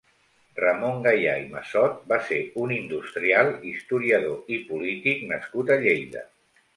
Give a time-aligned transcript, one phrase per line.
[0.59, 6.25] Ramon Gaya i Massot va ser un industrial, historiador i polític nascut a Lleida.